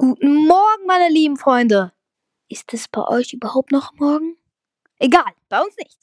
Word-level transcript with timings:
Guten 0.00 0.46
Morgen, 0.46 0.86
meine 0.86 1.12
lieben 1.12 1.36
Freunde. 1.36 1.92
Ist 2.48 2.72
es 2.72 2.88
bei 2.88 3.06
euch 3.06 3.34
überhaupt 3.34 3.70
noch 3.70 3.92
morgen? 3.96 4.38
Egal, 4.98 5.30
bei 5.50 5.60
uns 5.60 5.76
nicht. 5.76 5.98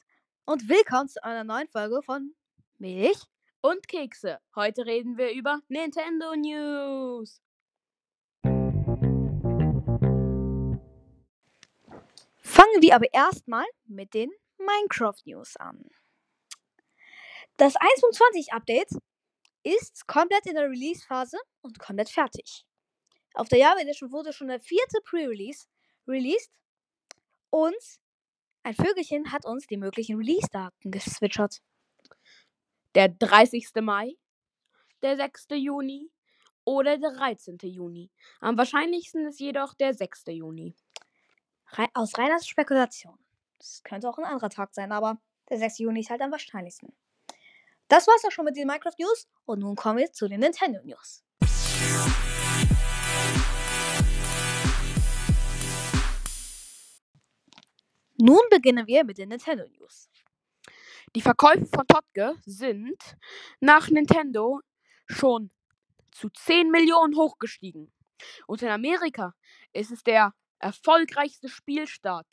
Und 0.46 0.70
willkommen 0.70 1.09
zu 1.09 1.24
einer 1.24 1.43
neuen 1.43 1.67
Folge 1.67 2.04
von 2.04 2.36
Milch. 2.78 3.18
und 3.62 3.88
Kekse. 3.88 4.40
Heute 4.54 4.86
reden 4.86 5.18
wir 5.18 5.32
über 5.32 5.62
Nintendo 5.68 6.36
News. 6.36 7.42
Fangen 12.43 12.82
wir 12.82 12.95
aber 12.95 13.11
erstmal 13.11 13.66
mit 13.88 14.14
den 14.14 14.29
Minecraft 14.59 15.25
News 15.25 15.55
an. 15.55 15.89
Das 17.57 17.73
1.20 17.73 18.52
Update 18.52 18.91
ist 19.64 20.05
komplett 20.05 20.45
in 20.45 20.54
der 20.54 20.70
Release-Phase 20.70 21.39
und 21.61 21.79
komplett 21.79 22.09
fertig. 22.09 22.66
Auf 23.38 23.49
der 23.49 23.59
Java 23.59 23.79
Edition 23.79 24.11
wurde 24.11 24.33
schon 24.33 24.47
der 24.47 24.59
vierte 24.59 24.99
Pre-Release 25.03 25.67
released 26.07 26.52
und 27.52 27.75
ein 28.63 28.73
Vögelchen 28.73 29.31
hat 29.31 29.45
uns 29.45 29.67
die 29.67 29.77
möglichen 29.77 30.17
Release-Daten 30.17 30.89
geswitchert. 30.89 31.62
Der 32.95 33.09
30. 33.09 33.67
Mai, 33.76 34.15
der 35.03 35.17
6. 35.17 35.49
Juni 35.52 36.09
oder 36.65 36.98
der 36.98 37.12
13. 37.12 37.59
Juni. 37.62 38.09
Am 38.39 38.57
wahrscheinlichsten 38.57 39.27
ist 39.27 39.40
jedoch 39.40 39.76
der 39.76 39.93
6. 39.93 40.23
Juni. 40.29 40.76
Aus 41.93 42.17
reiner 42.17 42.41
Spekulation. 42.41 43.20
Das 43.59 43.84
könnte 43.84 44.09
auch 44.09 44.17
ein 44.17 44.26
anderer 44.26 44.49
Tag 44.49 44.73
sein, 44.73 44.91
aber 44.91 45.21
der 45.48 45.59
6. 45.59 45.77
Juni 45.77 45.99
ist 45.99 46.09
halt 46.09 46.21
am 46.21 46.31
wahrscheinlichsten. 46.31 46.91
Das 47.88 48.07
war's 48.07 48.26
auch 48.26 48.31
schon 48.31 48.45
mit 48.45 48.57
den 48.57 48.65
Minecraft 48.65 48.98
News 48.98 49.27
und 49.45 49.59
nun 49.59 49.76
kommen 49.76 49.99
wir 49.99 50.12
zu 50.12 50.27
den 50.27 50.40
Nintendo 50.40 50.81
News. 50.84 51.23
Nun 58.27 58.41
beginnen 58.49 58.85
wir 58.87 59.05
mit 59.05 59.20
den 59.20 59.29
Nintendo 59.29 59.65
News. 59.70 60.09
Die 61.15 61.21
Verkäufe 61.21 61.65
von 61.65 61.87
Totge 61.87 62.35
sind 62.45 63.01
nach 63.61 63.87
Nintendo 63.87 64.59
schon 65.06 65.50
zu 66.11 66.28
10 66.30 66.70
Millionen 66.70 67.16
hochgestiegen. 67.16 67.89
Und 68.45 68.61
in 68.61 68.67
Amerika 68.67 69.33
ist 69.72 69.92
es 69.92 70.03
der 70.03 70.33
erfolgreichste 70.59 71.48
Spielstart 71.48 72.28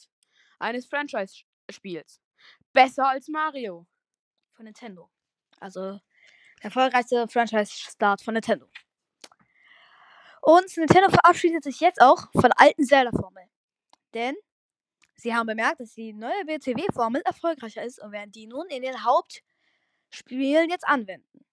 eines 0.58 0.86
Franchise-Spiels. 0.86 2.20
Besser 2.72 3.08
als 3.08 3.28
Mario. 3.28 3.86
von 4.56 4.64
Nintendo. 4.64 5.12
Also 5.60 5.80
der 5.80 6.02
erfolgreichste 6.62 7.28
Franchise-Start 7.28 8.20
von 8.20 8.34
Nintendo. 8.34 8.68
Und 10.42 10.76
Nintendo 10.76 11.08
verabschiedet 11.08 11.62
sich 11.62 11.78
jetzt 11.78 12.00
auch 12.00 12.32
von 12.32 12.50
alten 12.56 12.84
Zelda-Formel. 12.84 13.44
Denn 14.12 14.34
sie 15.16 15.34
haben 15.34 15.46
bemerkt, 15.46 15.80
dass 15.80 15.94
die 15.94 16.12
neue 16.12 16.46
WCW-Formel 16.46 17.22
erfolgreicher 17.22 17.84
ist 17.84 18.02
und 18.02 18.12
werden 18.12 18.32
die 18.32 18.46
nun 18.46 18.66
in 18.68 18.82
den 18.82 19.04
Hauptspielen 19.04 20.70
jetzt 20.70 20.86
anwenden. 20.86 21.44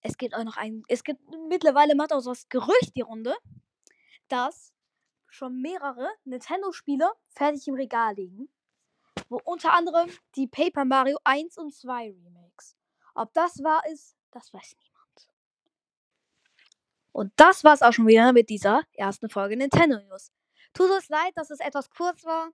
Es 0.00 0.18
gibt 0.18 0.34
auch 0.34 0.44
noch 0.44 0.56
ein, 0.56 0.82
es 0.88 1.02
gibt 1.02 1.20
mittlerweile 1.48 1.94
macht 1.94 2.12
auch 2.12 2.20
so 2.20 2.30
das 2.30 2.48
Gerücht 2.48 2.94
die 2.94 3.00
Runde, 3.00 3.34
dass 4.28 4.74
schon 5.28 5.60
mehrere 5.60 6.08
Nintendo-Spiele 6.24 7.10
fertig 7.28 7.66
im 7.68 7.74
Regal 7.74 8.14
liegen. 8.14 8.48
Wo 9.28 9.40
unter 9.44 9.72
anderem 9.72 10.10
die 10.36 10.46
Paper 10.46 10.84
Mario 10.84 11.18
1 11.24 11.56
und 11.58 11.74
2 11.74 12.10
Remakes. 12.10 12.76
Ob 13.14 13.32
das 13.32 13.62
wahr 13.62 13.82
ist, 13.90 14.16
das 14.30 14.52
weiß 14.52 14.76
niemand. 14.78 15.28
Und 17.12 17.32
das 17.36 17.64
war's 17.64 17.82
auch 17.82 17.92
schon 17.92 18.06
wieder 18.06 18.32
mit 18.32 18.50
dieser 18.50 18.82
ersten 18.92 19.28
Folge 19.30 19.56
Nintendo 19.56 20.00
News. 20.00 20.32
Tut 20.74 20.90
uns 20.90 21.08
leid, 21.08 21.32
dass 21.36 21.50
es 21.50 21.60
etwas 21.60 21.88
kurz 21.88 22.24
war. 22.24 22.50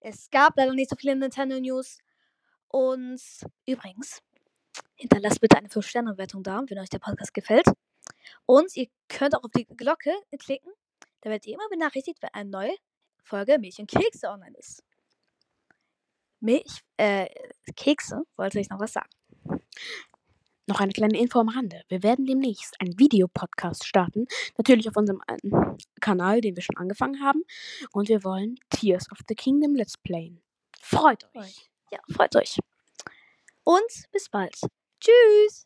Es 0.00 0.28
gab 0.30 0.56
leider 0.56 0.74
nicht 0.74 0.90
so 0.90 0.96
viele 0.96 1.16
Nintendo 1.16 1.58
News. 1.58 1.98
Und 2.68 3.20
übrigens, 3.66 4.20
hinterlasst 4.96 5.40
bitte 5.40 5.56
eine 5.56 5.68
5-Sterne-Bewertung 5.68 6.42
da, 6.42 6.62
wenn 6.66 6.78
euch 6.78 6.90
der 6.90 6.98
Podcast 6.98 7.32
gefällt. 7.32 7.66
Und 8.46 8.76
ihr 8.76 8.88
könnt 9.08 9.36
auch 9.36 9.44
auf 9.44 9.50
die 9.56 9.64
Glocke 9.64 10.12
klicken. 10.38 10.72
Da 11.20 11.30
werdet 11.30 11.46
ihr 11.46 11.54
immer 11.54 11.68
benachrichtigt, 11.68 12.20
wenn 12.20 12.34
eine 12.34 12.50
neue 12.50 12.76
Folge 13.22 13.58
Milch 13.58 13.78
und 13.78 13.90
Kekse 13.90 14.28
online 14.28 14.56
ist. 14.58 14.82
Milch, 16.40 16.82
äh, 16.96 17.28
Kekse, 17.76 18.22
wollte 18.36 18.60
ich 18.60 18.68
noch 18.68 18.80
was 18.80 18.92
sagen. 18.92 19.10
Noch 20.66 20.80
eine 20.80 20.92
kleine 20.92 21.18
Info 21.18 21.38
am 21.38 21.48
Rande. 21.48 21.82
Wir 21.88 22.02
werden 22.02 22.26
demnächst 22.26 22.80
einen 22.80 22.98
Videopodcast 22.98 23.86
starten. 23.86 24.26
Natürlich 24.58 24.88
auf 24.88 24.96
unserem 24.96 25.22
äh, 25.28 25.36
Kanal, 26.00 26.40
den 26.40 26.56
wir 26.56 26.62
schon 26.62 26.76
angefangen 26.76 27.22
haben. 27.22 27.42
Und 27.92 28.08
wir 28.08 28.24
wollen 28.24 28.56
Tears 28.70 29.10
of 29.12 29.18
the 29.28 29.34
Kingdom 29.34 29.76
Let's 29.76 29.96
Playen. 29.96 30.42
Freut 30.80 31.24
euch. 31.34 31.70
Ja, 31.92 32.00
freut 32.12 32.34
euch. 32.34 32.58
Und 33.62 34.10
bis 34.12 34.28
bald. 34.28 34.56
Tschüss. 35.00 35.65